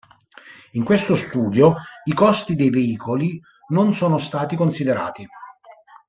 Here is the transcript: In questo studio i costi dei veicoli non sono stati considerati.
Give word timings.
In 0.71 0.83
questo 0.83 1.15
studio 1.15 1.75
i 2.05 2.13
costi 2.13 2.55
dei 2.55 2.71
veicoli 2.71 3.39
non 3.67 3.93
sono 3.93 4.17
stati 4.17 4.55
considerati. 4.55 5.27